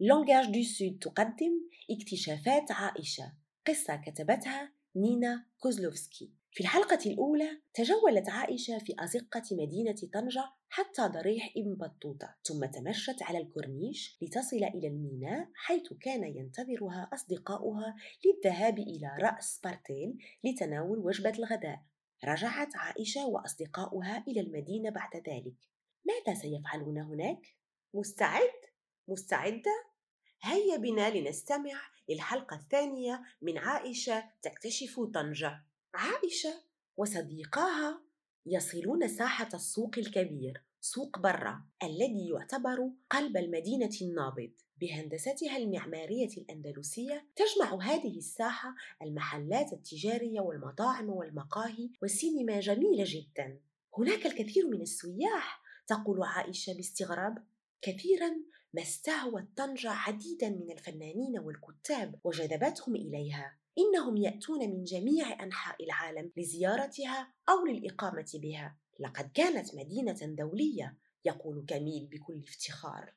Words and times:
Langages 0.00 0.46
du 0.46 0.62
Sud 0.62 0.98
تقدم 0.98 1.60
اكتشافات 1.90 2.72
عائشة 2.72 3.32
قصة 3.66 3.96
كتبتها 3.96 4.72
نينا 4.96 5.46
كوزلوفسكي 5.58 6.32
في 6.52 6.60
الحلقة 6.60 6.98
الأولى 7.06 7.60
تجولت 7.74 8.28
عائشة 8.28 8.78
في 8.78 8.94
أزقة 8.98 9.42
مدينة 9.52 9.94
طنجة 10.12 10.44
حتى 10.68 11.02
ضريح 11.02 11.52
ابن 11.56 11.74
بطوطة 11.74 12.36
ثم 12.44 12.64
تمشت 12.64 13.22
على 13.22 13.38
الكورنيش 13.38 14.18
لتصل 14.22 14.56
إلى 14.56 14.88
الميناء 14.88 15.48
حيث 15.54 15.92
كان 16.00 16.24
ينتظرها 16.24 17.10
أصدقاؤها 17.14 17.96
للذهاب 18.24 18.78
إلى 18.78 19.16
رأس 19.20 19.60
سبارتيل 19.64 20.18
لتناول 20.44 20.98
وجبة 20.98 21.30
الغداء 21.38 21.82
رجعت 22.24 22.76
عائشة 22.76 23.26
وأصدقاؤها 23.26 24.24
إلى 24.28 24.40
المدينة 24.40 24.90
بعد 24.90 25.16
ذلك 25.16 25.56
ماذا 26.06 26.38
سيفعلون 26.40 26.98
هناك؟ 26.98 27.40
مستعد؟ 27.94 28.73
مستعدة؟ 29.08 29.84
هيا 30.42 30.76
بنا 30.76 31.10
لنستمع 31.18 31.80
للحلقة 32.08 32.56
الثانية 32.56 33.22
من 33.42 33.58
عائشة 33.58 34.24
تكتشف 34.42 35.00
طنجة. 35.14 35.64
عائشة 35.94 36.54
وصديقاها 36.96 38.00
يصلون 38.46 39.08
ساحة 39.08 39.48
السوق 39.54 39.98
الكبير 39.98 40.62
سوق 40.80 41.18
برا 41.18 41.64
الذي 41.82 42.28
يعتبر 42.28 42.90
قلب 43.10 43.36
المدينة 43.36 43.96
النابض. 44.02 44.50
بهندستها 44.80 45.56
المعمارية 45.56 46.36
الأندلسية 46.38 47.26
تجمع 47.36 47.82
هذه 47.82 48.18
الساحة 48.18 48.74
المحلات 49.02 49.72
التجارية 49.72 50.40
والمطاعم 50.40 51.10
والمقاهي 51.10 51.90
والسينما 52.02 52.60
جميلة 52.60 53.04
جدا. 53.06 53.60
هناك 53.98 54.26
الكثير 54.26 54.68
من 54.68 54.80
السياح 54.80 55.62
تقول 55.86 56.22
عائشة 56.22 56.72
باستغراب. 56.72 57.44
كثيرا 57.82 58.30
ما 58.74 58.82
استهوت 58.82 59.44
طنجة 59.56 59.90
عديدا 59.90 60.48
من 60.48 60.70
الفنانين 60.70 61.38
والكتاب 61.38 62.20
وجذبتهم 62.24 62.96
إليها. 62.96 63.58
إنهم 63.78 64.16
يأتون 64.16 64.58
من 64.58 64.84
جميع 64.84 65.42
أنحاء 65.44 65.84
العالم 65.84 66.32
لزيارتها 66.36 67.32
أو 67.48 67.66
للإقامة 67.66 68.30
بها. 68.34 68.78
لقد 69.00 69.30
كانت 69.34 69.74
مدينة 69.74 70.18
دولية 70.22 70.98
يقول 71.24 71.64
كميل 71.68 72.06
بكل 72.06 72.42
افتخار. 72.48 73.14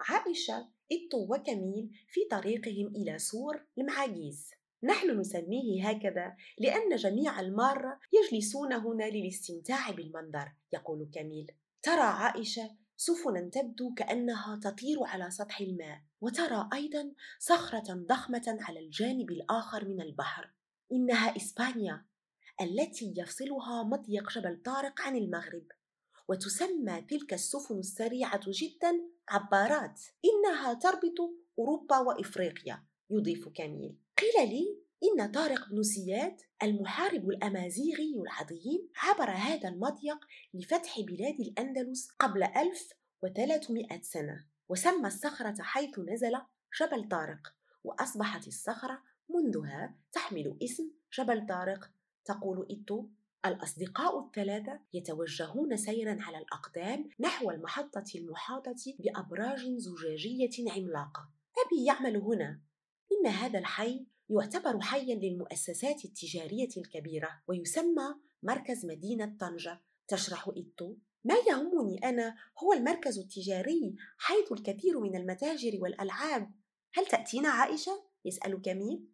عائشة 0.00 0.68
إيتو 0.92 1.34
وكميل 1.34 1.90
في 2.08 2.20
طريقهم 2.30 2.86
إلى 2.86 3.18
سور 3.18 3.66
المعاجيز. 3.78 4.50
نحن 4.82 5.20
نسميه 5.20 5.88
هكذا 5.88 6.36
لأن 6.58 6.96
جميع 6.96 7.40
المارة 7.40 8.00
يجلسون 8.12 8.72
هنا 8.72 9.04
للاستمتاع 9.04 9.90
بالمنظر 9.90 10.52
يقول 10.72 11.10
كميل. 11.14 11.52
ترى 11.82 12.00
عائشة 12.00 12.85
سفنا 12.96 13.50
تبدو 13.52 13.94
كأنها 13.94 14.60
تطير 14.62 15.04
على 15.04 15.30
سطح 15.30 15.60
الماء 15.60 16.02
وترى 16.20 16.68
أيضا 16.72 17.12
صخرة 17.38 17.94
ضخمة 17.94 18.58
على 18.60 18.80
الجانب 18.80 19.30
الآخر 19.30 19.88
من 19.88 20.00
البحر. 20.00 20.52
إنها 20.92 21.36
إسبانيا 21.36 22.06
التي 22.60 23.14
يفصلها 23.16 23.82
مضيق 23.82 24.32
جبل 24.32 24.62
طارق 24.62 25.00
عن 25.00 25.16
المغرب. 25.16 25.66
وتسمى 26.28 27.02
تلك 27.02 27.34
السفن 27.34 27.78
السريعة 27.78 28.40
جدا 28.48 29.00
عبارات 29.28 30.00
إنها 30.24 30.74
تربط 30.74 31.18
أوروبا 31.58 31.98
وإفريقيا 31.98 32.84
يضيف 33.10 33.48
كميل 33.48 33.96
قيل 34.18 34.48
لي 34.48 34.85
إن 35.04 35.30
طارق 35.30 35.68
بن 35.68 35.82
زياد 35.82 36.36
المحارب 36.62 37.28
الأمازيغي 37.28 38.14
العظيم 38.20 38.88
عبر 38.96 39.30
هذا 39.30 39.68
المضيق 39.68 40.18
لفتح 40.54 41.00
بلاد 41.00 41.40
الأندلس 41.40 42.08
قبل 42.18 42.42
1300 42.42 44.02
سنة 44.02 44.46
وسمى 44.68 45.06
الصخرة 45.06 45.62
حيث 45.62 45.98
نزل 45.98 46.32
جبل 46.80 47.08
طارق 47.08 47.54
وأصبحت 47.84 48.48
الصخرة 48.48 49.02
منذها 49.28 49.94
تحمل 50.12 50.58
اسم 50.62 50.90
جبل 51.18 51.46
طارق. 51.46 51.90
تقول 52.24 52.66
إتو 52.70 53.08
الأصدقاء 53.46 54.26
الثلاثة 54.26 54.80
يتوجهون 54.92 55.76
سيرا 55.76 56.16
على 56.20 56.38
الأقدام 56.38 57.08
نحو 57.20 57.50
المحطة 57.50 58.04
المحاطة 58.14 58.94
بأبراج 58.98 59.76
زجاجية 59.76 60.72
عملاقة. 60.72 61.30
أبي 61.66 61.84
يعمل 61.84 62.16
هنا. 62.16 62.60
إن 63.12 63.26
هذا 63.26 63.58
الحي 63.58 64.06
يعتبر 64.30 64.80
حيا 64.80 65.14
للمؤسسات 65.14 66.04
التجارية 66.04 66.68
الكبيرة 66.76 67.42
ويسمى 67.48 68.14
مركز 68.42 68.86
مدينة 68.86 69.36
طنجة. 69.40 69.82
تشرح 70.08 70.50
إيتو 70.56 70.96
ما 71.24 71.34
يهمني 71.48 71.98
أنا 72.04 72.36
هو 72.58 72.72
المركز 72.72 73.18
التجاري 73.18 73.94
حيث 74.18 74.52
الكثير 74.52 75.00
من 75.00 75.16
المتاجر 75.16 75.78
والألعاب. 75.80 76.52
هل 76.94 77.06
تأتينا 77.06 77.48
عائشة؟ 77.48 78.04
يسأل 78.24 78.62
كميل. 78.62 79.08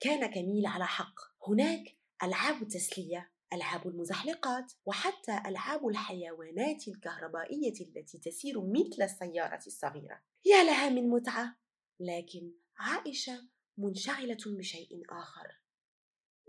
كان 0.00 0.26
كميل 0.26 0.66
على 0.66 0.86
حق. 0.86 1.14
هناك 1.48 1.96
ألعاب 2.22 2.62
التسلية 2.62 3.30
ألعاب 3.52 3.88
المزحلقات 3.88 4.72
وحتى 4.86 5.42
ألعاب 5.46 5.88
الحيوانات 5.88 6.88
الكهربائية 6.88 7.74
التي 7.80 8.18
تسير 8.18 8.60
مثل 8.60 9.02
السيارة 9.02 9.60
الصغيرة. 9.66 10.20
يا 10.44 10.64
لها 10.64 10.88
من 10.88 11.08
متعة! 11.08 11.56
لكن 12.00 12.52
عائشة 12.76 13.48
منشغلة 13.78 14.38
بشيء 14.46 15.02
آخر 15.10 15.60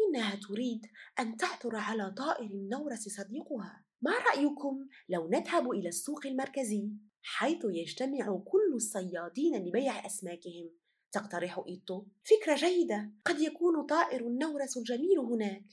إنها 0.00 0.34
تريد 0.34 0.86
أن 1.20 1.36
تعثر 1.36 1.76
على 1.76 2.10
طائر 2.10 2.50
النورس 2.50 3.08
صديقها. 3.08 3.84
ما 4.02 4.12
رأيكم 4.18 4.88
لو 5.08 5.28
نذهب 5.28 5.70
إلى 5.70 5.88
السوق 5.88 6.26
المركزي؟ 6.26 6.90
حيث 7.22 7.64
يجتمع 7.64 8.42
كل 8.44 8.74
الصيادين 8.74 9.68
لبيع 9.68 10.06
أسماكهم. 10.06 10.70
تقترح 11.12 11.64
إيتو؟ 11.68 12.06
فكرة 12.24 12.54
جيدة. 12.54 13.12
قد 13.24 13.40
يكون 13.40 13.86
طائر 13.86 14.26
النورس 14.26 14.76
الجميل 14.76 15.18
هناك. 15.18 15.64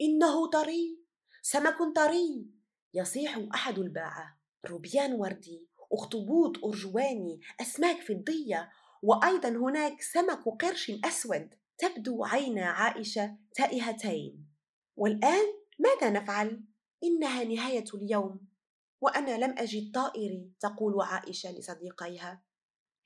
إنه 0.00 0.50
طري. 0.50 0.98
سمك 1.42 1.76
طري. 1.96 2.46
يصيح 2.94 3.38
أحد 3.54 3.78
الباعة. 3.78 4.38
روبيان 4.66 5.12
وردي 5.12 5.68
أخطبوط 5.92 6.64
أرجواني 6.64 7.40
أسماك 7.60 8.00
فضية 8.00 8.70
وأيضا 9.02 9.48
هناك 9.48 10.02
سمك 10.02 10.44
قرش 10.60 10.92
أسود 11.04 11.54
تبدو 11.78 12.24
عينا 12.24 12.64
عائشة 12.66 13.36
تائهتين. 13.54 14.46
والآن 14.96 15.46
ماذا 15.78 16.10
نفعل؟ 16.10 16.64
إنها 17.04 17.44
نهاية 17.44 17.84
اليوم 17.94 18.40
وأنا 19.00 19.44
لم 19.44 19.58
أجد 19.58 19.92
طائري 19.94 20.52
تقول 20.60 21.02
عائشة 21.02 21.52
لصديقيها. 21.52 22.42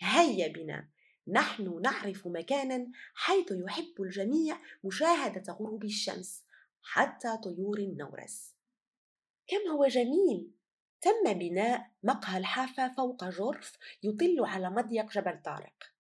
هيا 0.01 0.49
بنا 0.49 0.89
نحن 1.29 1.81
نعرف 1.83 2.27
مكانا 2.27 2.91
حيث 3.15 3.47
يحب 3.51 3.95
الجميع 4.01 4.59
مشاهدة 4.85 5.53
غروب 5.53 5.85
الشمس 5.85 6.45
حتى 6.83 7.37
طيور 7.45 7.79
النورس. 7.79 8.55
كم 9.47 9.71
هو 9.71 9.87
جميل! 9.87 10.53
تم 11.03 11.39
بناء 11.39 11.91
مقهى 12.03 12.39
الحافة 12.39 12.93
فوق 12.93 13.25
جرف 13.25 13.79
يطل 14.03 14.45
على 14.45 14.71
مضيق 14.71 15.13
جبل 15.13 15.43
طارق. 15.45 15.93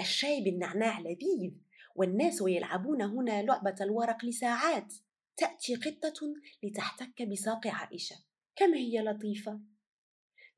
الشاي 0.00 0.40
بالنعناع 0.44 1.00
لذيذ 1.00 1.52
والناس 1.94 2.42
يلعبون 2.46 3.02
هنا 3.02 3.42
لعبة 3.42 3.74
الورق 3.80 4.24
لساعات. 4.24 4.94
تأتي 5.36 5.74
قطة 5.74 6.34
لتحتك 6.62 7.22
بساق 7.22 7.66
عائشة. 7.66 8.16
كم 8.56 8.74
هي 8.74 9.00
لطيفة؟ 9.00 9.60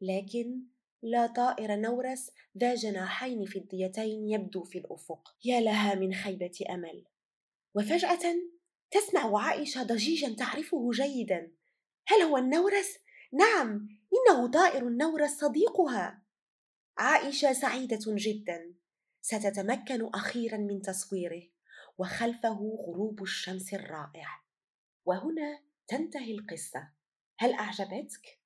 لكن 0.00 0.62
لا 1.02 1.26
طائر 1.26 1.76
نورس 1.76 2.30
ذا 2.58 2.74
جناحين 2.74 3.44
فضيتين 3.44 4.30
يبدو 4.30 4.64
في 4.64 4.78
الأفق. 4.78 5.36
يا 5.44 5.60
لها 5.60 5.94
من 5.94 6.14
خيبة 6.14 6.58
أمل. 6.70 7.04
وفجأة 7.74 8.36
تسمع 8.90 9.38
عائشة 9.38 9.82
ضجيجا 9.82 10.34
تعرفه 10.34 10.90
جيدا. 10.90 11.52
هل 12.06 12.22
هو 12.22 12.36
النورس؟ 12.36 13.03
نعم 13.34 13.88
إنه 14.12 14.50
طائر 14.50 14.88
النورس 14.88 15.30
صديقها. 15.30 16.22
عائشة 16.98 17.52
سعيدة 17.52 17.98
جدا. 18.06 18.74
ستتمكن 19.20 20.10
أخيرا 20.14 20.56
من 20.56 20.82
تصويره 20.82 21.42
وخلفه 21.98 22.78
غروب 22.86 23.22
الشمس 23.22 23.74
الرائع. 23.74 24.42
وهنا 25.04 25.62
تنتهي 25.88 26.34
القصة. 26.34 26.88
هل 27.38 27.52
أعجبتك؟ 27.52 28.40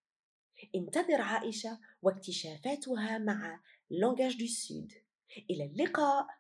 انتظر 0.75 1.21
عائشة 1.21 1.79
واكتشافاتها 2.03 3.19
مع 3.19 3.61
Langages 3.91 4.39
du 4.39 4.47
Sud 4.47 4.93
إلى 5.51 5.65
اللقاء. 5.65 6.38